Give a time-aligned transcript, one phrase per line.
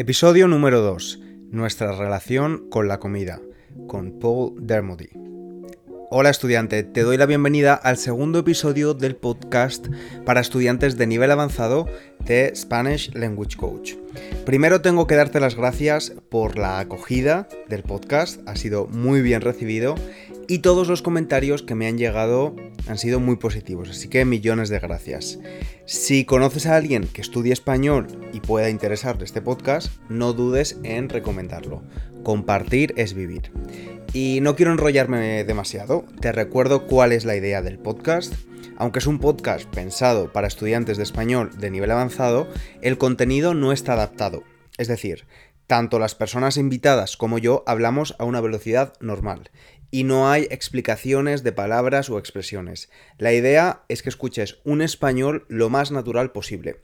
[0.00, 1.18] Episodio número 2.
[1.50, 3.40] Nuestra relación con la comida,
[3.88, 5.27] con Paul Dermody.
[6.10, 9.88] Hola estudiante, te doy la bienvenida al segundo episodio del podcast
[10.24, 11.86] para estudiantes de nivel avanzado
[12.24, 13.92] de Spanish Language Coach.
[14.46, 19.42] Primero tengo que darte las gracias por la acogida del podcast, ha sido muy bien
[19.42, 19.96] recibido
[20.48, 22.56] y todos los comentarios que me han llegado
[22.88, 25.38] han sido muy positivos, así que millones de gracias.
[25.84, 31.10] Si conoces a alguien que estudie español y pueda interesarle este podcast, no dudes en
[31.10, 31.82] recomendarlo.
[32.22, 33.52] Compartir es vivir.
[34.12, 38.32] Y no quiero enrollarme demasiado, te recuerdo cuál es la idea del podcast.
[38.78, 42.48] Aunque es un podcast pensado para estudiantes de español de nivel avanzado,
[42.80, 44.44] el contenido no está adaptado.
[44.78, 45.26] Es decir,
[45.66, 49.50] tanto las personas invitadas como yo hablamos a una velocidad normal
[49.90, 52.90] y no hay explicaciones de palabras o expresiones.
[53.18, 56.80] La idea es que escuches un español lo más natural posible.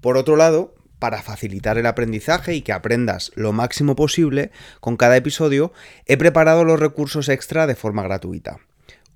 [0.00, 5.16] Por otro lado, para facilitar el aprendizaje y que aprendas lo máximo posible, con cada
[5.16, 5.72] episodio
[6.06, 8.60] he preparado los recursos extra de forma gratuita.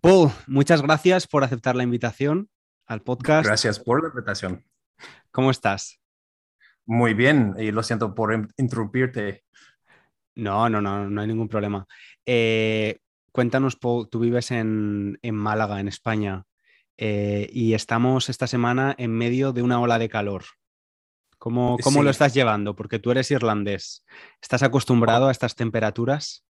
[0.03, 2.51] Paul, muchas gracias por aceptar la invitación
[2.87, 3.47] al podcast.
[3.47, 4.63] Gracias por la invitación.
[5.31, 5.99] ¿Cómo estás?
[6.85, 9.45] Muy bien, y lo siento por interrumpirte.
[10.35, 11.87] No, no, no, no hay ningún problema.
[12.27, 12.99] Eh,
[13.33, 16.45] cuéntanos, Paul, tú vives en, Málaga, en España,
[16.97, 20.45] eh, y estamos esta semana en medio de una ola de calor.
[21.39, 22.75] ¿Cómo, cómo lo estás llevando?
[22.75, 24.05] Porque tú eres irlandés.
[24.41, 26.45] ¿Estás acostumbrado a estas temperaturas?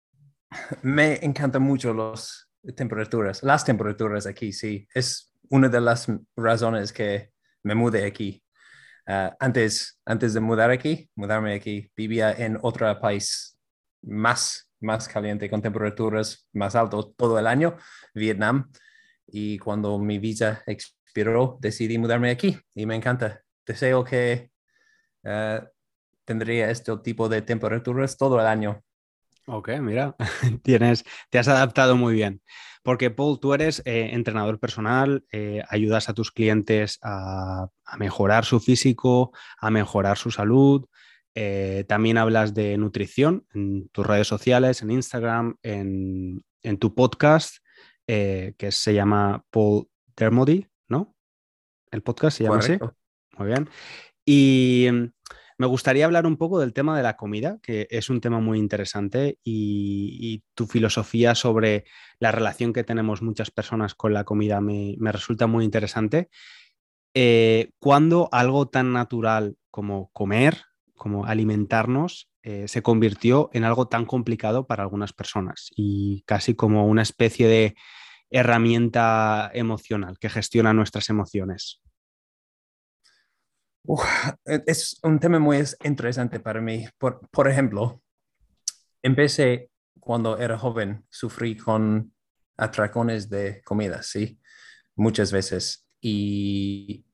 [0.82, 4.86] Me encantan mucho las temperaturas, las temperaturas aquí, sí.
[4.94, 7.30] Es una de las razones que
[7.62, 8.42] me mudé aquí.
[9.06, 13.56] Ah, antes, antes de mudar aquí, mudarme aquí, vivía en otro país
[14.02, 17.76] más, más caliente, con temperaturas más altas todo el año,
[18.14, 18.70] Vietnam.
[19.26, 23.42] Y cuando mi visa expiró, decidí mudarme aquí y me encanta.
[23.66, 24.50] Deseo que
[25.24, 25.64] uh,
[26.24, 28.82] tendría este tipo de temperaturas todo el año.
[29.46, 30.16] Ok, mira,
[30.62, 32.42] tienes, te has adaptado muy bien.
[32.86, 37.66] Porque Paul, tú eres eh, entrenador personal, eh, ayudas a tus clientes a,
[37.98, 40.86] mejorar su físico, a mejorar su salud.
[41.34, 46.44] Eh, también hablas de nutrición en tus redes sociales, en Instagram, en,
[46.78, 47.56] tu podcast,
[48.06, 51.14] que se llama Paul Dermody, ¿no?
[51.90, 52.78] El podcast se llama así.
[53.38, 53.68] Muy bien.
[54.24, 54.88] Y
[55.58, 58.58] me gustaría hablar un poco del tema de la comida, que es un tema muy
[58.58, 61.84] interesante, y, tu filosofía sobre
[62.18, 66.28] la relación que tenemos muchas personas con la comida me, resulta muy interesante.
[67.14, 70.62] Eh, cuando algo tan natural como comer,
[70.94, 76.86] como alimentarnos, eh, se convirtió en algo tan complicado para algunas personas y casi como
[76.86, 77.74] una especie de
[78.30, 81.82] herramienta emocional que gestiona nuestras emociones.
[84.44, 86.86] E, es un tema muy interesante para mí.
[86.98, 88.00] Por, por ejemplo,
[89.02, 92.14] empecé cuando era joven, sufrí con
[92.56, 94.38] atracones de comida, ¿sí?
[94.94, 95.84] Muchas veces.
[96.00, 97.04] Y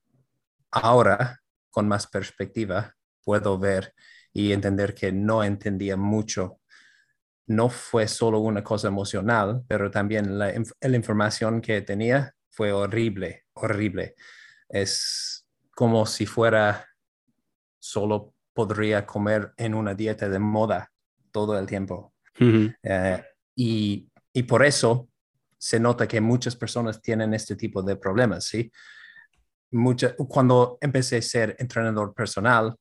[0.71, 2.95] ahora, con más perspectiva,
[3.25, 3.95] puedo ver
[4.33, 6.61] y entender que no entendía mucho.
[7.47, 13.45] No fue solo una cosa emocional, pero también la, la información que tenía fue horrible,
[13.55, 14.15] horrible.
[14.69, 16.87] Es como si fuera
[17.79, 20.93] solo podría comer en una dieta de moda
[21.31, 22.15] todo el tiempo.
[22.39, 23.25] Eh,
[23.57, 24.09] y,
[24.47, 25.09] por eso
[25.59, 28.71] se nota que muchas personas tienen este tipo de problemas, ¿sí?
[30.29, 32.75] cuando empecé a ser entrenador personal,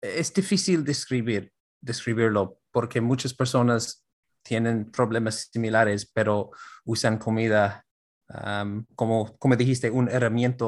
[0.00, 4.06] es difícil describir, describirlo porque muchas personas
[4.42, 6.50] tienen problemas similares, pero
[6.84, 7.84] usan comida
[8.94, 10.66] como, como dijiste, un herramienta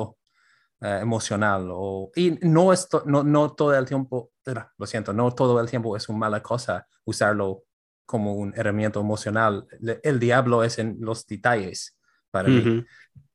[0.81, 1.69] eh, emocional.
[1.73, 4.33] O, y no, esto, no, no todo el tiempo,
[4.77, 7.65] lo siento, no todo el tiempo es una mala cosa usarlo
[8.07, 9.67] como un herramienta emocional.
[10.03, 11.99] El diablo es en los detalles
[12.31, 12.85] para mí,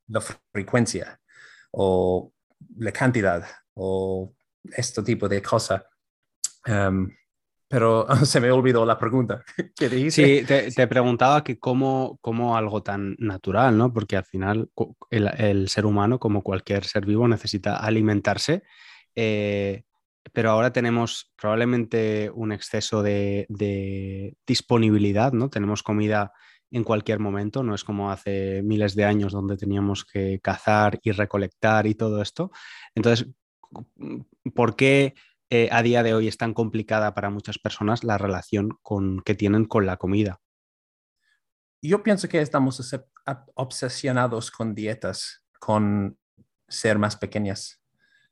[0.08, 1.20] la frecuencia
[1.72, 2.32] o
[2.78, 4.34] la cantidad o
[4.72, 5.84] este tipo de cosas.
[6.66, 7.10] Em,
[7.68, 9.44] pero se me olvidó la pregunta
[9.76, 10.46] que dijiste.
[10.68, 13.92] Sí, te, preguntaba que cómo, cómo, algo tan natural, ¿no?
[13.92, 14.70] Porque al final
[15.10, 18.64] el, ser humano, como cualquier ser vivo, necesita alimentarse,
[19.16, 19.84] eh,
[20.32, 23.48] pero ahora tenemos probablemente un exceso de,
[24.46, 25.50] disponibilidad, ¿no?
[25.50, 26.32] Tenemos comida
[26.72, 31.12] en cualquier momento, no es como hace miles de años donde teníamos que cazar y
[31.12, 32.52] recolectar y todo esto.
[32.96, 33.28] Entonces,
[34.54, 35.16] ¿por qué
[35.50, 39.36] eh, a día de hoy es tan complicada para muchas personas la relación con, que
[39.36, 40.40] tienen con la comida?
[41.82, 42.82] Yo pienso que estamos
[43.56, 46.18] obsesionados con dietas, con
[46.68, 47.82] ser más pequeñas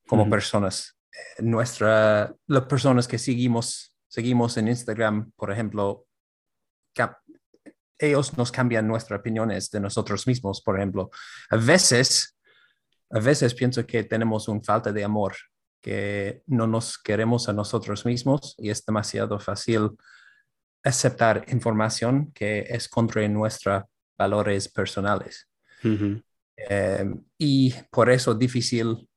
[0.07, 0.97] como personas.
[1.11, 6.07] Eh, nuestra, las personas que seguimos, seguimos en Instagram, por ejemplo,
[7.97, 11.11] ellos nos cambian nuestras opiniones de nosotros mismos, por ejemplo.
[11.49, 12.30] A veces,
[13.13, 15.33] a veces pienso que tenemos una falta de amor
[15.81, 19.91] que no nos queremos a nosotros mismos y es demasiado fácil
[20.83, 23.83] aceptar información que es contra nuestros
[24.17, 25.49] valores personales.
[26.55, 27.05] Eh,
[27.37, 29.09] y por eso es difícil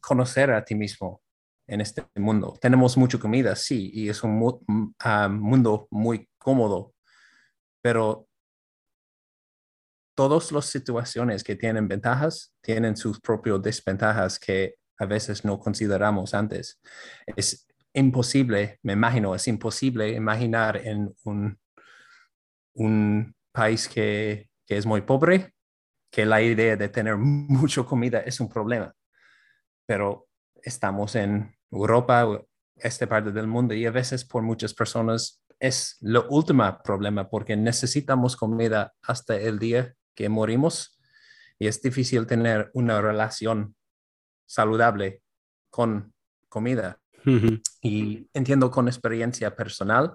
[0.00, 1.20] conocer a ti mismo
[1.66, 2.56] en este mundo.
[2.60, 6.94] Tenemos mucha comida, sí, y es un ah, mundo muy cómodo,
[7.82, 8.28] pero
[10.14, 16.34] todas las situaciones que tienen ventajas tienen sus propias desventajas que a veces no consideramos
[16.34, 16.80] antes.
[17.26, 21.58] Es imposible, me imagino, es imposible imaginar en un,
[23.52, 25.52] país que, es muy pobre
[26.10, 28.92] que la idea de tener mucha comida es un problema.
[29.86, 30.28] Pero
[30.62, 32.26] estamos en Europa,
[32.76, 37.56] esta parte del mundo, y a veces por muchas personas es lo último problema porque
[37.56, 40.98] necesitamos comida hasta el día que morimos
[41.58, 43.74] y es difícil tener una relación
[44.46, 45.22] saludable
[45.70, 46.12] con
[46.48, 47.00] comida.
[47.80, 50.14] Y entiendo con experiencia personal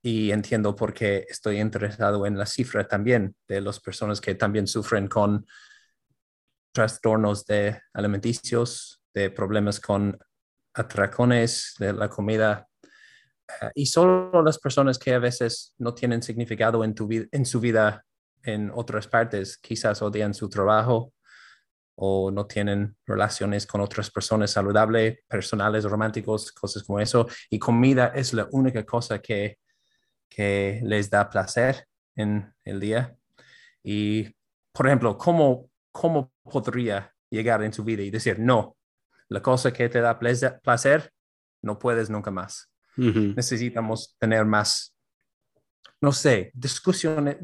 [0.00, 5.08] y entiendo porque estoy interesado en la cifra también de las personas que también sufren
[5.08, 5.44] con
[6.72, 10.16] trastornos de alimenticios, de problemas con
[10.74, 12.68] atracones de la comida.
[13.60, 17.58] Eh, y solo las personas que a veces no tienen significado en, tu en su
[17.58, 18.04] vida
[18.42, 21.12] en otras partes, quizás odian su trabajo
[22.02, 27.26] o no tienen relaciones con otras personas saludables, personales, románticos, cosas como eso.
[27.50, 29.58] Y comida es la única cosa que,
[30.28, 33.14] que les da placer en el día.
[33.82, 34.34] Y,
[34.72, 38.76] por ejemplo, ¿cómo, ¿cómo podría llegar en su vida y decir, no,
[39.28, 41.12] la cosa que te da placer,
[41.62, 42.70] no puedes nunca más?
[42.96, 44.94] Necesitamos tener más
[46.00, 47.36] no sé, discusiones.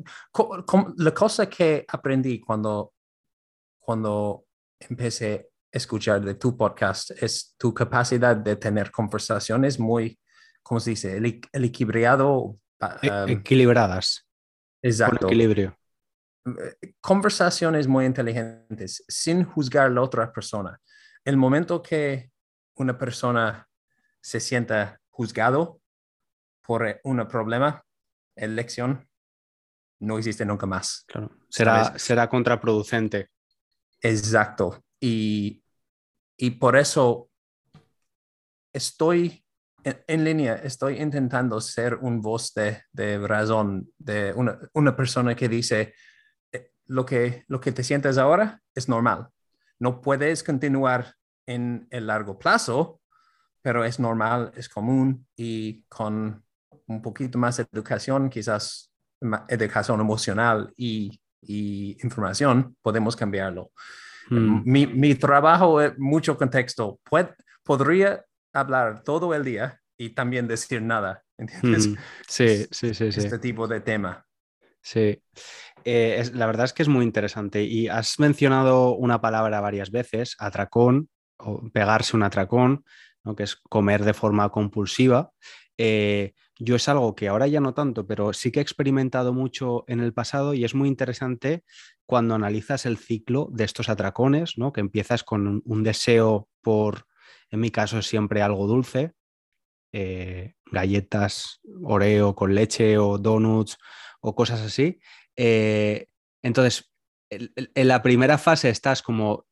[0.96, 2.94] La cosa que aprendí cuando,
[3.78, 4.46] cuando
[4.78, 10.18] empecé a escuchar de tu podcast es tu capacidad de tener conversaciones muy,
[10.62, 11.16] ¿cómo se dice?
[11.16, 12.58] El, equilibrado.
[13.02, 14.26] E, um, equilibradas.
[14.82, 15.26] Exacto.
[15.26, 15.76] equilibrio.
[16.46, 20.80] Eh, conversaciones muy inteligentes sin juzgar a la otra persona.
[21.24, 22.30] El momento que
[22.76, 23.68] una persona
[24.20, 25.80] se sienta juzgado
[26.64, 27.85] por un problema,
[28.36, 29.08] elección
[30.00, 31.04] no existe nunca más.
[31.08, 31.30] Claro.
[31.48, 33.30] Será, será contraproducente.
[34.00, 34.84] Exacto.
[35.00, 35.62] Y,
[36.60, 37.30] por eso
[38.72, 39.44] estoy
[39.84, 42.82] en, línea, estoy intentando ser un voz de,
[43.26, 45.94] razón, de una, persona que dice,
[46.52, 49.28] eh, lo que, lo que te sientes ahora es normal.
[49.78, 51.14] No puedes continuar
[51.46, 53.00] en el largo plazo,
[53.62, 56.44] pero es normal, es común y con
[56.86, 58.90] un poquito más educación, quizás
[59.48, 63.70] educación emocional y, y información, podemos cambiarlo.
[64.28, 64.62] Hmm.
[64.64, 67.00] Mi, mi, trabajo es mucho contexto.
[67.62, 71.88] podría hablar todo el día y también decir nada, ¿entiendes?
[71.88, 71.96] Hmm.
[72.26, 73.20] Sí, sí, sí, sí.
[73.20, 74.24] Este tipo de tema.
[74.82, 75.20] Sí,
[75.84, 79.90] eh, es, la verdad es que es muy interesante y has mencionado una palabra varias
[79.90, 82.84] veces, atracón o pegarse un atracón,
[83.24, 83.34] ¿no?
[83.34, 85.30] que es comer de forma compulsiva.
[85.78, 89.84] Eh, yo es algo que ahora ya no tanto, pero sí que he experimentado mucho
[89.88, 91.64] en el pasado y es muy interesante
[92.06, 94.72] cuando analizas el ciclo de estos atracones, ¿no?
[94.72, 97.06] que empiezas con un, deseo por,
[97.50, 99.12] en mi caso, siempre algo dulce,
[99.92, 103.78] eh, galletas Oreo con leche o donuts
[104.20, 104.98] o cosas así.
[105.36, 106.08] Eh,
[106.42, 106.90] entonces,
[107.28, 109.46] en la primera fase estás como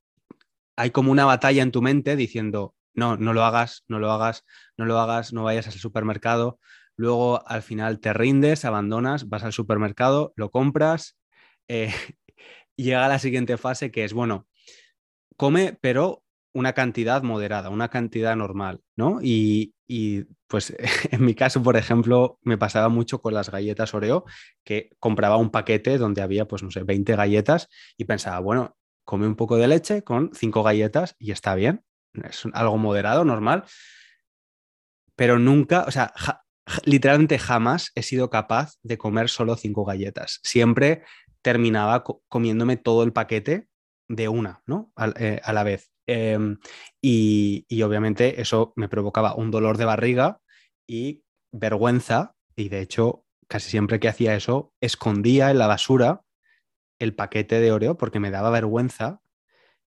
[0.76, 4.45] hay como una batalla en tu mente diciendo, no, no lo hagas, no lo hagas,
[4.77, 6.59] no lo hagas, no vayas al supermercado.
[6.97, 11.17] Luego al final te rindes, abandonas, vas al supermercado, lo compras.
[11.69, 11.93] Eh,
[12.77, 14.47] llega la siguiente fase que es, bueno,
[15.37, 16.25] come, pero
[16.55, 19.19] una cantidad moderada, una cantidad normal, ¿no?
[19.21, 19.75] Y,
[20.47, 20.75] pues
[21.11, 24.25] en mi caso, por ejemplo, me pasaba mucho con las galletas Oreo,
[24.65, 29.27] que compraba un paquete donde había, pues no sé, 20 galletas y pensaba, bueno, come
[29.27, 31.83] un poco de leche con cinco galletas y está bien,
[32.23, 33.64] es algo moderado, normal,
[35.16, 36.12] pero nunca, o sea,
[36.85, 40.40] literalmente jamás he sido capaz de comer solo cinco galletas.
[40.42, 41.04] Siempre
[41.42, 43.68] terminaba comiéndome todo el paquete
[44.09, 44.92] de una, ¿no?
[45.16, 45.90] Eh, a, la vez.
[46.06, 46.59] Em,
[47.02, 50.40] y, y, obviamente eso me provocaba un dolor de barriga
[50.87, 52.35] y vergüenza.
[52.56, 56.23] Y de hecho, casi siempre que hacía eso, escondía en la basura
[56.99, 59.21] el paquete de Oreo porque me daba vergüenza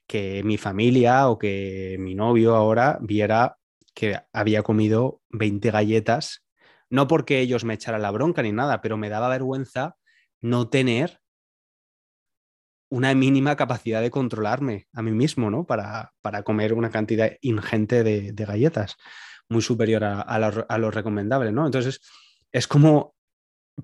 [0.07, 3.59] que mi familia o que mi novio ahora viera
[3.95, 6.45] que había comido 20 galletas,
[6.91, 9.97] no porque ellos me echaran la bronca ni nada, pero me daba vergüenza
[10.41, 11.21] no tener
[12.89, 15.65] una mínima capacidad de controlarme a mí mismo, ¿no?
[15.65, 16.13] Para,
[16.45, 18.97] comer una cantidad ingente de, galletas,
[19.49, 21.67] muy superior a, lo, recomendable, ¿no?
[21.67, 22.01] Entonces,
[22.53, 23.15] es como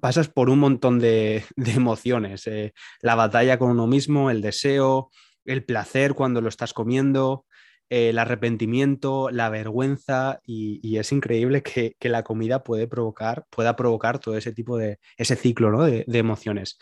[0.00, 5.10] pasas por un montón de, emociones, eh, la batalla con uno mismo, el deseo,
[5.44, 7.46] el placer cuando lo estás comiendo,
[7.88, 14.36] el arrepentimiento, la vergüenza, y, es increíble que, la comida puede provocar, pueda provocar todo
[14.36, 15.84] ese tipo de, ese ciclo ¿no?
[15.84, 16.78] de, emociones.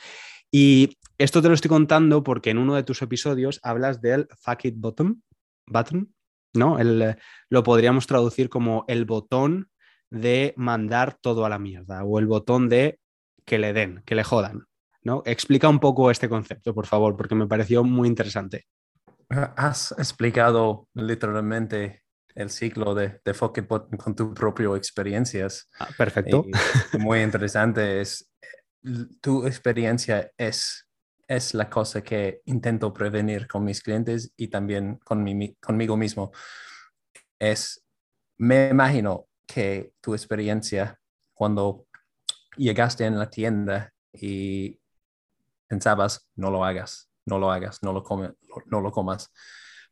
[0.53, 4.65] Y esto te lo estoy contando porque en uno de tus episodios hablas del fuck
[4.65, 5.23] it button,
[5.67, 6.13] button
[6.55, 6.79] ¿no?
[6.79, 7.17] El,
[7.49, 9.71] lo podríamos traducir como el botón
[10.11, 12.99] de mandar todo a la mierda o el botón de
[13.45, 14.67] que le den, que le jodan.
[15.03, 15.23] ¿No?
[15.25, 18.67] Explica un poco este concepto, por favor, porque me pareció muy interesante.
[19.29, 22.03] Has explicado literalmente
[22.35, 23.35] el ciclo de, de
[23.99, 25.69] con tu propio experiencias.
[25.79, 26.45] Ah, perfecto.
[26.99, 28.01] muy interesante.
[28.01, 28.31] Es,
[29.21, 30.89] tu experiencia es,
[31.29, 36.33] es la cosa que intento prevenir con mis clientes y también con mi, conmigo mismo.
[37.39, 37.85] Es,
[38.39, 40.99] me imagino que tu experiencia
[41.35, 41.87] cuando
[42.57, 44.80] llegaste en la tienda y
[45.71, 48.33] pensabas, no lo hagas, no lo hagas, no lo, come,
[48.67, 49.33] no lo comas.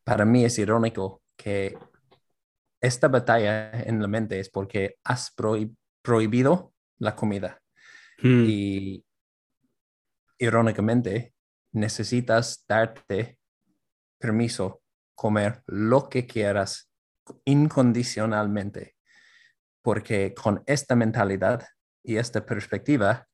[0.02, 1.78] Para mí es irónico que
[2.80, 5.32] esta batalla en la mente es porque has
[6.02, 7.60] prohibido la comida.
[8.20, 8.44] Hmm.
[8.44, 9.04] Y
[10.38, 11.32] irónicamente,
[11.72, 13.38] necesitas darte
[14.18, 14.82] permiso
[15.14, 16.90] comer lo que quieras
[17.44, 18.96] incondicionalmente,
[19.80, 21.68] porque con esta mentalidad
[22.02, 23.28] y esta perspectiva,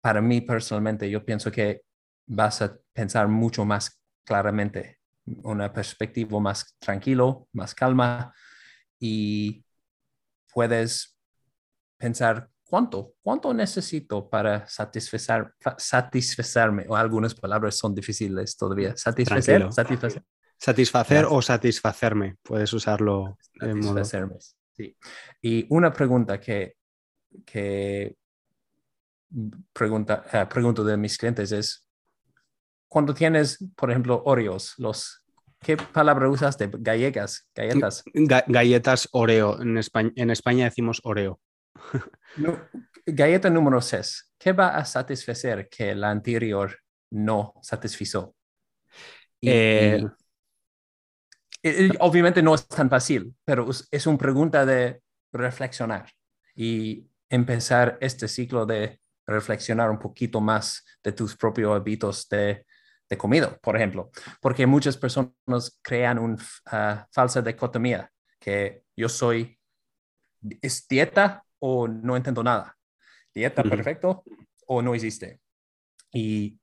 [0.00, 1.82] para mí personalmente, yo pienso que
[2.26, 4.98] vas a pensar mucho más claramente,
[5.42, 8.32] una perspectiva más tranquilo, más calma
[8.98, 9.64] y
[10.52, 11.16] puedes
[11.98, 20.22] pensar cuánto, cuánto necesito para satisfacer, satisfacerme, o algunas palabras son difíciles todavía, satisfacer, satisfacer.
[20.60, 23.38] Satisfacer o satisfacerme, puedes usarlo.
[23.60, 24.36] Satisfacerme,
[24.72, 24.96] sí.
[25.40, 26.74] Y una pregunta que,
[27.46, 28.16] que
[29.72, 31.86] pregunta, eh, pregunto de mis clientes es,
[32.88, 35.22] cuando tienes, por ejemplo, Oreos, los,
[35.60, 37.48] ¿qué palabra usas de galletas?
[37.54, 38.02] Galletas.
[38.46, 39.60] galletas Oreo.
[39.60, 41.40] En España, en España decimos Oreo.
[43.06, 44.34] galleta número 6.
[44.38, 46.78] ¿Qué va a satisfacer que la anterior
[47.10, 48.34] no satisfizo?
[49.40, 50.02] Eh,
[52.00, 56.10] obviamente no es tan fácil, pero es una pregunta de reflexionar
[56.54, 62.64] y empezar este ciclo de reflexionar un poquito más de tus propios hábitos de,
[63.08, 69.58] de comida, por ejemplo, porque muchas personas crean una ah, falsa dicotomía, que yo soy,
[70.62, 72.76] ¿es dieta o no entiendo nada?
[73.34, 74.24] ¿Dieta perfecto
[74.66, 75.40] o no existe?
[76.12, 76.58] Y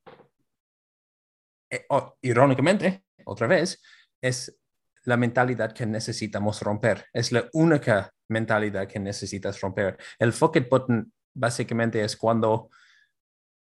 [1.69, 1.85] eh,
[2.21, 3.81] irónicamente, otra vez,
[4.21, 4.57] es
[5.03, 7.05] la mentalidad que necesitamos romper.
[7.13, 9.97] Es la única mentalidad que necesitas romper.
[10.17, 12.69] El it button básicamente es cuando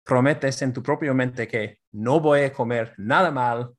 [0.04, 3.70] prometes en tu propia mente que no voy a comer nada mal,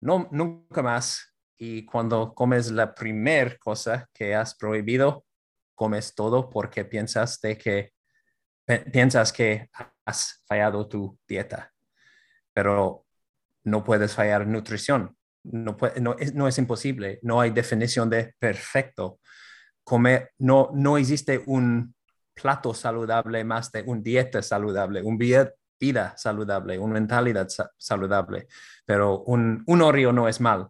[0.00, 1.34] no, nunca más.
[1.56, 5.24] Y cuando comes la primera cosa que has prohibido,
[5.74, 7.92] comes todo porque piensas de que
[8.92, 9.68] piensas que
[10.04, 11.72] has fallado tu dieta.
[12.52, 13.06] Pero
[13.64, 15.16] no puedes fallar nutrición.
[15.42, 17.18] No, no, es, no es imposible.
[17.22, 19.18] No hay definición de perfecto.
[19.82, 21.94] Comer, no, no existe un
[22.40, 28.46] plato saludable más de un dieta saludable, un vida saludable, una mentalidad saludable.
[28.84, 30.68] Pero un, un Oreo no es mal.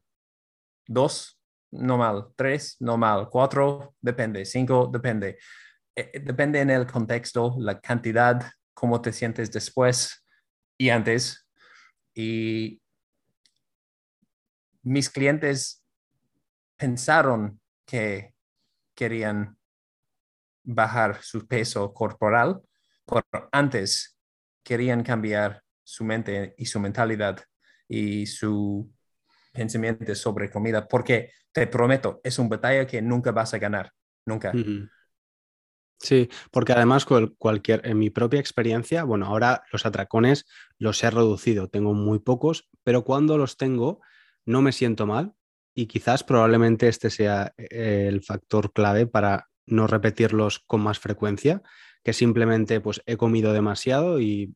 [0.87, 1.41] dos,
[1.73, 5.39] normal, tres, normal, cuatro, depende, cinco, depende.
[5.95, 10.25] Eh, eh, depende en el contexto, la cantidad, cómo te sientes después
[10.79, 11.47] y antes.
[12.15, 12.81] Y
[14.83, 15.85] mis clientes
[16.77, 18.35] pensaron que
[18.97, 19.57] querían
[20.75, 22.61] bajar su peso corporal,
[23.07, 24.19] pero antes
[24.63, 27.41] querían cambiar su mente y su mentalidad
[27.89, 28.91] y su
[29.53, 33.93] pensamiento sobre comida, porque te prometo, es una batalla que nunca vas a ganar,
[34.25, 34.53] nunca.
[35.99, 37.05] Sí, porque además
[37.37, 40.47] cualquier, en mi propia experiencia, bueno, ahora los atracones
[40.79, 44.01] los he reducido, tengo muy pocos, pero cuando los tengo
[44.47, 45.35] no me siento mal
[45.75, 51.63] y quizás probablemente este sea eh, el factor clave para no repetirlos con más frecuencia,
[52.03, 54.55] que simplemente pues he comido demasiado y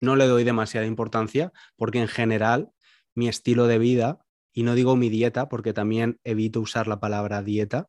[0.00, 2.70] no le doy demasiada importancia porque en general
[3.14, 4.20] mi estilo de vida,
[4.52, 7.88] y no digo mi dieta porque también evito usar la palabra dieta,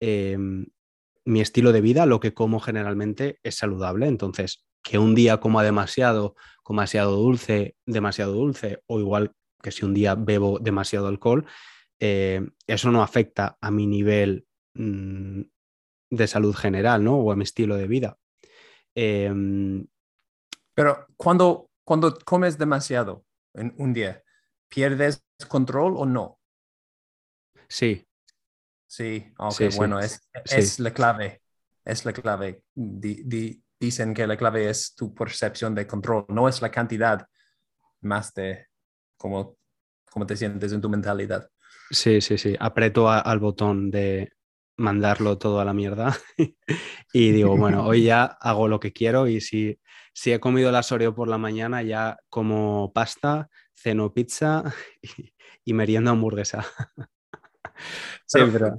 [0.00, 0.66] em,
[1.24, 4.06] mi estilo de vida, lo que como generalmente es saludable.
[4.08, 6.34] Entonces, que un día coma demasiado,
[6.66, 11.46] demasiado dulce, demasiado dulce, o igual que si un día bebo demasiado alcohol,
[11.98, 15.42] eh, eso no afecta a mi nivel mm,
[16.10, 17.16] de salud general, ¿no?
[17.18, 18.16] O a mi estilo de vida.
[18.94, 19.86] Em,
[20.74, 23.24] Pero cuando, cuando comes demasiado
[23.54, 24.22] en un día,
[24.68, 26.38] ¿pierdes control o no?
[27.68, 28.04] Sí,
[28.90, 31.42] Sí, ok, bueno, Es, es la clave,
[31.84, 32.64] es la clave.
[32.74, 37.24] dicen que la clave es tu percepción de control, no es la cantidad,
[38.00, 38.66] más de
[39.16, 39.56] cómo,
[40.10, 41.48] cómo te sientes en tu mentalidad.
[41.88, 44.32] Sí, sí, sí, aprieto al botón de
[44.76, 46.16] mandarlo todo a la mierda
[47.12, 49.78] y digo, bueno, hoy ya hago lo que quiero y si,
[50.12, 54.64] si he comido la Oreo por la mañana, ya como pasta, ceno pizza
[55.02, 55.32] y,
[55.64, 56.64] y merienda hamburguesa.
[58.26, 58.76] Sí, pero...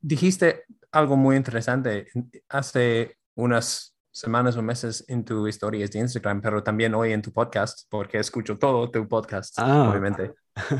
[0.00, 2.06] Dijiste algo muy interesante
[2.48, 7.32] hace unas semanas o meses en tu historias de Instagram, pero también hoy en tu
[7.32, 9.88] podcast, porque escucho todo tu podcast, ah.
[9.88, 10.34] obviamente,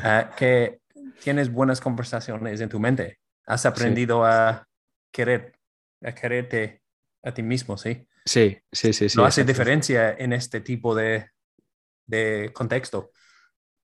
[0.04, 0.80] eh, que
[1.22, 3.18] tienes buenas conversaciones en tu mente.
[3.48, 4.68] Has aprendido a
[5.10, 5.58] querer,
[6.02, 6.82] a quererte
[7.22, 8.06] a ti mismo, ¿sí?
[8.26, 9.08] Sí, sí, sí.
[9.08, 11.30] sí no hace diferencia en este tipo de,
[12.06, 13.10] de contexto.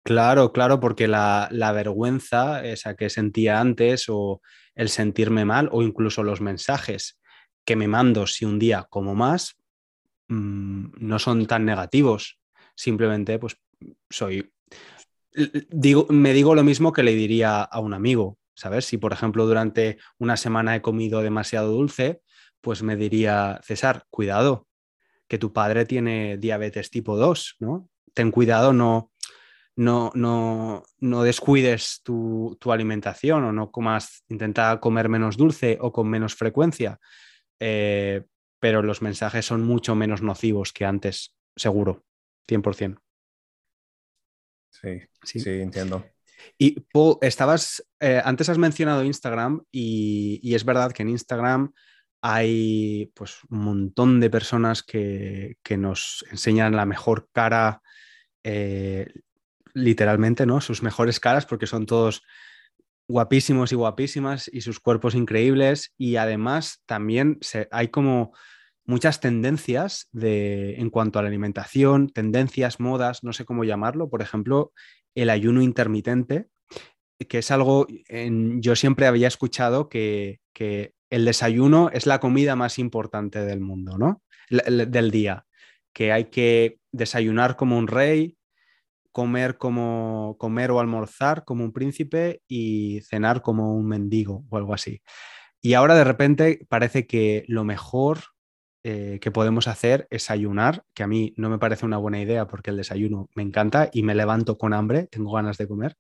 [0.05, 4.42] Claro, claro, porque la, vergüenza, esa que sentía antes, o
[4.74, 7.18] el sentirme mal, o incluso los mensajes
[7.64, 9.57] que me mando si un día como más,
[10.29, 12.38] mm, no son tan negativos.
[12.77, 13.57] Simplemente, pues,
[14.11, 14.53] soy.
[15.70, 18.85] Digo, me digo lo mismo que le diría a un amigo, ¿sabes?
[18.87, 22.23] Si, por ejemplo, durante una semana he comido demasiado dulce,
[22.61, 24.67] pues me diría, César, cuidado,
[25.29, 27.88] que tu padre tiene diabetes tipo 2, ¿no?
[28.14, 29.11] Ten cuidado, no
[29.77, 36.09] no, no, no descuides tu, alimentación o no comas, intenta comer menos dulce o con
[36.09, 37.01] menos frecuencia,
[37.59, 38.25] eh,
[38.61, 42.05] pero los mensajes son mucho menos nocivos que antes, seguro,
[42.49, 43.01] 100%.
[44.71, 46.05] Sí, sí, sí entiendo.
[46.59, 51.72] Y Paul, estabas, eh, antes has mencionado Instagram y, es verdad que en Instagram
[52.22, 57.83] hay pues un montón de personas que, nos enseñan la mejor cara,
[58.42, 59.12] eh,
[59.74, 60.61] literalmente, ¿no?
[60.61, 62.22] Sus mejores caras porque son todos
[63.09, 67.38] guapísimos y guapísimas y sus cuerpos increíbles y además también
[67.70, 68.33] hay como
[68.87, 74.22] muchas tendencias de, en cuanto a la alimentación, tendencias, modas, no sé cómo llamarlo, por
[74.22, 74.72] ejemplo,
[75.14, 76.48] el ayuno intermitente,
[77.29, 82.57] que es algo, en, yo siempre había escuchado que, que, el desayuno es la comida
[82.57, 84.22] más importante del mundo, ¿no?
[84.50, 85.46] del día,
[85.92, 88.37] que hay que desayunar como un rey,
[89.12, 94.74] comer como comer o almorzar como un príncipe y cenar como un mendigo o algo
[94.74, 95.03] así.
[95.61, 98.34] Y ahora de repente parece que lo mejor
[98.85, 102.47] eh, que podemos hacer es ayunar, que a mí no me parece una buena idea
[102.47, 105.97] porque el desayuno me encanta y me levanto con hambre, tengo ganas de comer.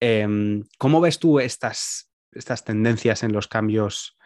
[0.00, 4.18] Em, ¿Cómo ves tú estas, estas tendencias en los cambios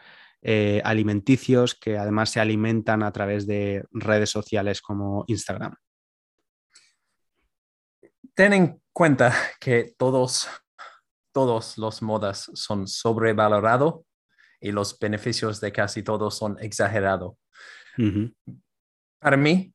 [0.42, 5.74] eh, alimenticios que además se alimentan a través de redes sociales como Instagram?
[8.40, 10.48] ten en cuenta que todos,
[11.32, 14.02] todos los modas son sobrevalorados
[14.60, 17.34] y los beneficios de casi todos son exagerados.
[19.18, 19.72] Para mí,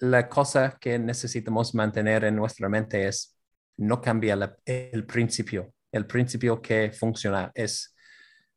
[0.00, 3.38] la cosa que necesitamos mantener en nuestra mente es
[3.78, 5.72] no cambiar el principio.
[5.92, 7.94] El principio que funciona es,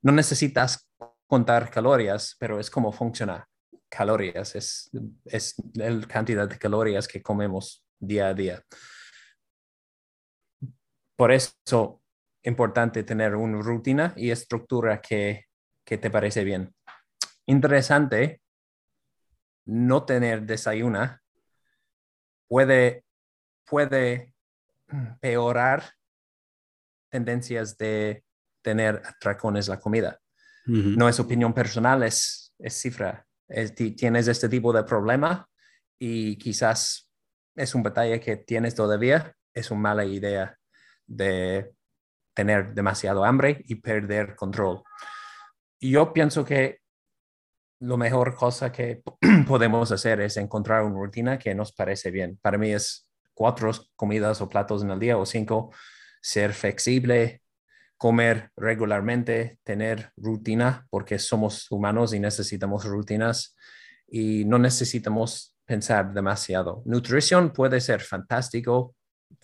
[0.02, 0.90] no necesitas
[1.28, 3.48] contar calorías, pero es como funciona.
[3.90, 4.90] Calorías es,
[5.26, 8.64] es la cantidad de calorías que comemos día a día.
[11.16, 12.02] Por eso
[12.44, 15.46] importante tener una rutina y estructura que,
[15.84, 16.74] que te parece bien.
[17.46, 18.42] Interesante,
[19.70, 21.20] no tener desayuno
[22.48, 23.06] puede,
[23.66, 24.34] puede
[25.22, 25.84] peorar
[27.10, 28.24] tendencias de
[28.62, 30.20] tener atracones la comida.
[30.66, 33.26] No es opinión personal, es, es cifra.
[33.96, 35.50] tienes este tipo de problema
[35.98, 37.10] y quizás
[37.56, 40.56] es un batalla que tienes todavía, es una mala idea
[41.08, 41.74] de
[42.36, 44.84] tener demasiado hambre y perder control.
[45.80, 46.82] Yo pienso que
[47.80, 49.02] lo mejor cosa que
[49.48, 52.38] podemos hacer es encontrar una rutina que nos parece bien.
[52.42, 55.74] Para mí es cuatro comidas o platos en el día o cinco,
[56.22, 57.42] ser flexible,
[57.98, 63.56] comer regularmente, tener rutina, porque somos humanos y necesitamos rutinas
[64.08, 66.82] y no necesitamos pensar demasiado.
[66.86, 68.96] Nutrición puede ser fantástico,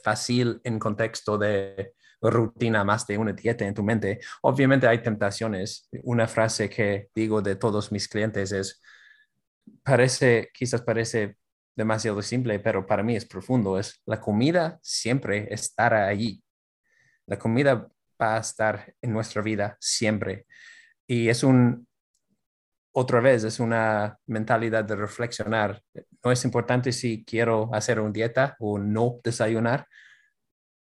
[0.04, 1.94] fácil en contexto de
[2.30, 4.20] rutina más de una dieta en tu mente.
[4.42, 5.90] Obviamente hay tentaciones.
[6.04, 8.82] Una frase que digo de todos mis clientes es,
[9.84, 11.38] parece, quizás parece
[11.76, 13.78] demasiado simple, pero para mí es profundo.
[13.80, 16.44] Es la comida siempre estará allí.
[17.28, 17.88] La comida
[18.22, 20.46] va a estar en nuestra vida siempre.
[21.08, 21.88] Y es un,
[22.92, 25.82] otra vez, es una mentalidad de reflexionar.
[26.24, 29.88] No es importante si quiero hacer una dieta o no desayunar.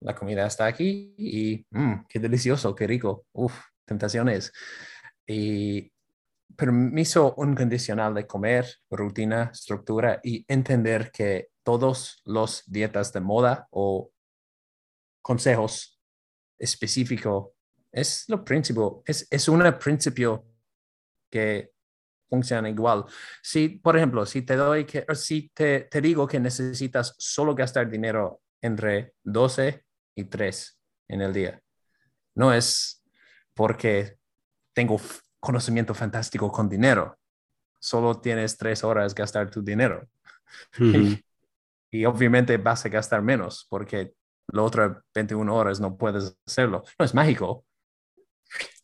[0.04, 3.24] La comida está aquí y mm, qué delicioso, qué rico.
[3.32, 4.52] Uf, tentaciones.
[5.26, 5.90] Y
[6.54, 14.10] permiso uncondicional de comer, rutina, estructura y entender que todos los dietas de moda o
[15.22, 15.98] consejos
[16.58, 17.54] específico
[17.90, 20.44] es lo principio, es, es un principio
[21.30, 21.72] que
[22.28, 23.06] funciona igual.
[23.42, 27.88] Si, por ejemplo, si te doy que, si te, te digo que necesitas solo gastar
[27.88, 29.82] dinero entre 12
[30.14, 31.60] y 3 en el día,
[32.34, 33.02] no es
[33.54, 34.18] porque
[34.72, 35.00] tengo
[35.40, 37.18] conocimiento fantástico con dinero,
[37.78, 40.08] solo tienes tres horas gastar tu dinero.
[41.90, 44.14] y, obviamente vas a gastar menos porque
[44.48, 46.82] la otra 21 horas no puedes hacerlo.
[46.98, 47.64] No es mágico.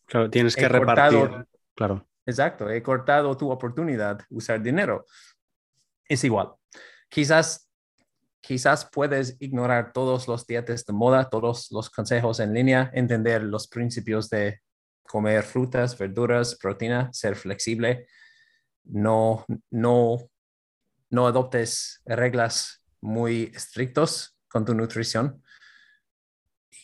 [0.05, 1.45] Claro, tienes que repartir.
[1.75, 2.07] claro.
[2.25, 5.05] Exacto, he cortado tu oportunidad usar dinero.
[6.07, 6.53] Es igual.
[7.09, 7.69] Quizás,
[8.41, 13.67] quizás puedes ignorar todos los dietas de moda, todos los consejos en línea, entender los
[13.67, 14.61] principios de
[15.03, 18.07] comer frutas, verduras, proteína, ser flexible.
[18.83, 20.17] No, no,
[21.09, 25.41] no adoptes reglas muy estrictos con tu nutrición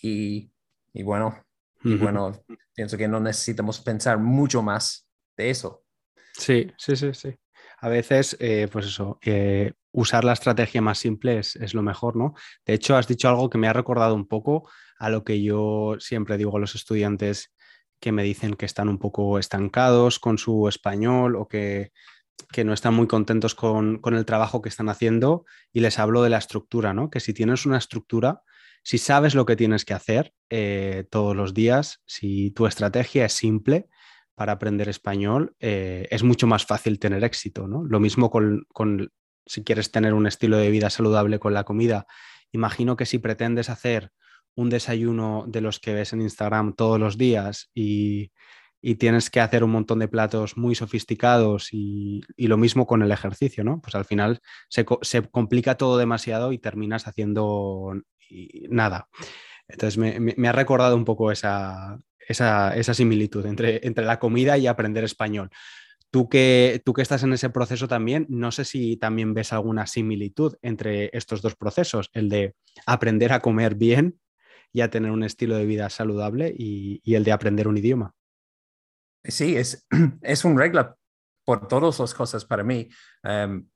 [0.01, 0.51] y,
[0.93, 1.43] bueno,
[1.83, 2.31] y bueno,
[2.73, 5.83] pienso que no necesitamos pensar mucho más de eso.
[6.33, 7.35] Sí, sí, sí, sí.
[7.79, 12.35] A veces, eh, pues eso, eh, usar la estrategia más simple es, lo mejor, ¿no?
[12.67, 15.95] De hecho, has dicho algo que me ha recordado un poco a lo que yo
[15.97, 17.51] siempre digo a los estudiantes
[17.99, 21.93] que me dicen que están un poco estancados con su español o que,
[22.51, 26.21] que no están muy contentos con, con, el trabajo que están haciendo y les hablo
[26.21, 27.09] de la estructura, ¿no?
[27.09, 28.43] Que si tienes una estructura,
[28.83, 33.33] si sabes lo que tienes que hacer eh, todos los días, si tu estrategia es
[33.33, 33.87] simple
[34.35, 37.67] para aprender español, eh, es mucho más fácil tener éxito.
[37.67, 37.83] ¿no?
[37.83, 38.67] Lo mismo con,
[39.47, 42.05] si quieres tener un estilo de vida saludable con la comida.
[42.51, 44.11] Imagino que si pretendes hacer
[44.55, 48.31] un desayuno de los que ves en Instagram todos los días y,
[48.99, 53.65] tienes que hacer un montón de platos muy sofisticados y, lo mismo con el ejercicio,
[53.65, 53.81] ¿no?
[53.81, 57.91] Pues al final se, se, complica todo demasiado y terminas haciendo
[58.29, 59.09] y nada.
[59.67, 65.03] Entonces me, ha recordado un poco esa, esa, similitud entre, entre la comida y aprender
[65.03, 65.49] español.
[66.09, 69.87] Tú que, tú que estás en ese proceso también, no sé si también ves alguna
[69.87, 74.19] similitud entre estos dos procesos, el de aprender a comer bien
[74.71, 78.13] y a tener un estilo de vida saludable y, el de aprender un idioma.
[79.23, 79.85] Sí, es,
[80.21, 80.95] es un regla
[81.45, 82.87] por todas las cosas para mí.
[83.23, 83.67] Em,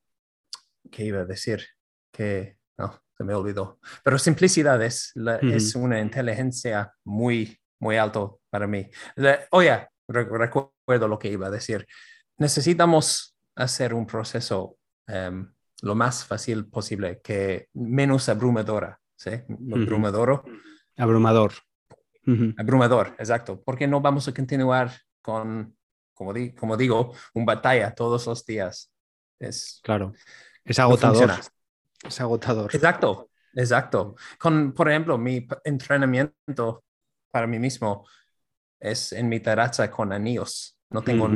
[0.89, 1.65] ¿Qué iba a decir?
[2.11, 3.79] Que no, me olvidó.
[4.03, 8.89] Pero simplicidad es, es una inteligencia muy, muy alto para mí.
[9.51, 11.85] oye, recuerdo lo que iba a decir.
[12.41, 14.75] Necesitamos hacer un proceso
[15.05, 15.47] em,
[15.83, 19.29] lo más fácil posible, que menos abrumadora, ¿sí?
[19.71, 20.43] Abrumador.
[20.97, 21.53] Abrumador.
[22.57, 23.61] Abrumador, exacto.
[23.63, 25.77] Porque no vamos a continuar con,
[26.15, 28.91] como, como digo, un batalla todos los días.
[29.37, 30.13] Es, claro,
[30.65, 31.29] es agotador.
[32.03, 32.73] Es agotador.
[32.73, 34.15] Exacto, exacto.
[34.39, 36.85] Con, por ejemplo, mi entrenamiento
[37.29, 38.07] para mí mismo
[38.79, 40.75] es en mi terraza con anillos.
[40.89, 41.29] No tengo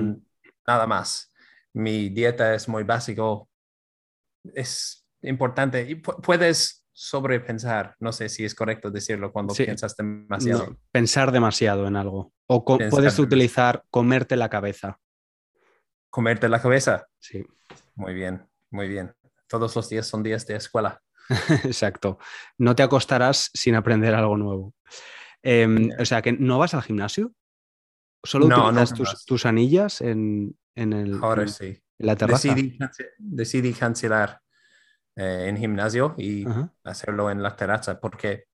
[0.68, 1.34] nada más.
[1.74, 3.50] Mi dieta es muy básico.
[4.54, 5.82] Es importante.
[5.90, 7.96] Y puedes sobrepensar.
[8.00, 10.78] No sé si es correcto decirlo cuando piensas demasiado.
[10.92, 12.32] pensar demasiado en algo.
[12.48, 15.00] O puedes utilizar comerte la cabeza.
[16.10, 17.08] ¿Comerte la cabeza?
[17.20, 17.46] Sí.
[17.96, 19.14] Muy bien, muy bien.
[19.48, 21.02] Todos los días son días de escuela.
[21.66, 22.20] Exacto.
[22.58, 24.74] No te acostarás sin aprender algo nuevo.
[25.44, 27.34] Em, o sea, que no vas al gimnasio.
[28.26, 31.82] ¿Solo utilizas tus, anillas en, el, Ahora sí.
[32.00, 32.56] la terraza?
[33.18, 34.42] Decidí, cancelar
[35.16, 36.46] eh, en gimnasio y
[36.84, 38.46] hacerlo en la terraza porque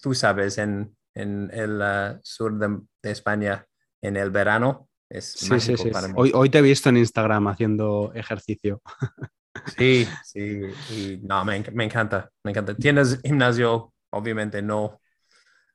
[0.00, 3.66] tú sabes, en, el uh, sur de, España,
[4.00, 5.90] en el verano, es sí, sí, sí.
[6.14, 8.80] Hoy, hoy te he visto en Instagram haciendo ejercicio.
[9.76, 12.74] Sí, sí, y no, me, encanta, me encanta.
[12.74, 15.01] Tienes gimnasio, obviamente no,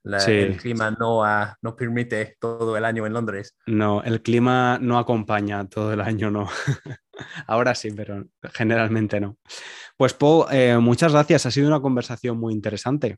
[0.03, 1.23] el clima no,
[1.61, 3.55] no permite todo el año en Londres.
[3.65, 6.47] No, el clima no acompaña todo el año, no.
[7.47, 9.37] Ahora sí, pero generalmente no.
[9.97, 13.17] Pues Paul, eh, muchas gracias, ha sido una conversación muy interesante.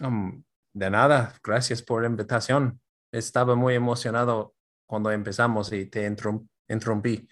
[0.00, 2.80] Um, de nada, gracias por la invitación.
[3.12, 4.54] Estaba muy emocionado
[4.86, 6.06] cuando empezamos y te
[6.68, 7.28] interrumpí.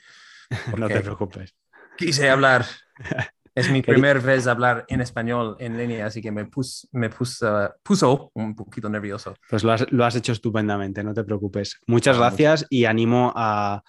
[0.77, 1.55] no te preocupes
[1.99, 2.65] quise hablar.
[3.59, 8.31] Es mi primera vez hablar en español en línea, así que me, pus, me puso
[8.35, 9.35] un poquito nervioso.
[9.51, 9.73] Pues lo
[10.05, 11.81] has, hecho estupendamente, no te preocupes.
[11.89, 13.83] Muchas ah, gracias y animo a,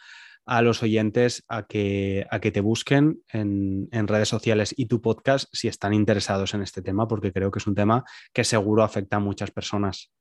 [0.64, 5.68] los oyentes a que, a que te busquen en, redes sociales y tu podcast si
[5.68, 8.04] están interesados en este tema, porque creo que es un tema
[8.34, 10.12] que seguro afecta a muchas personas.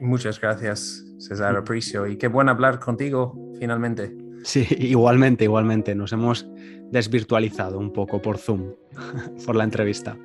[0.00, 2.06] muchas gracias, César, aprecio.
[2.06, 4.23] Y qué bueno hablar contigo finalmente.
[4.44, 5.94] Sí, igualmente, igualmente.
[5.94, 6.46] Nos hemos
[6.90, 8.74] desvirtualizado un poco por Zoom,
[9.46, 10.16] por la entrevista.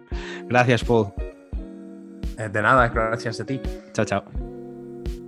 [0.48, 1.14] Gracias, Paul.
[2.38, 3.62] Eh, de nada, gracias a ti.
[3.94, 4.24] Chao, chao.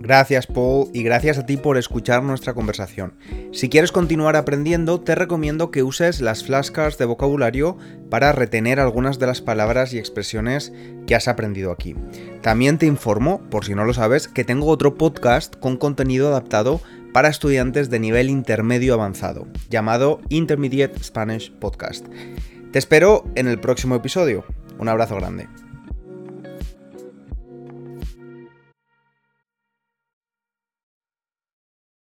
[0.02, 3.14] Gracias Paul y gracias a ti por escuchar nuestra conversación.
[3.52, 7.78] Si quieres continuar aprendiendo, te recomiendo que uses las flashcards de vocabulario
[8.10, 10.72] para retener algunas de las palabras y expresiones
[11.06, 11.94] que has aprendido aquí.
[12.40, 16.80] También te informo, por si no lo sabes, que tengo otro podcast con contenido adaptado
[17.12, 22.06] para estudiantes de nivel intermedio avanzado, llamado Intermediate Spanish Podcast.
[22.72, 24.44] Te espero en el próximo episodio.
[24.78, 25.48] Un abrazo grande.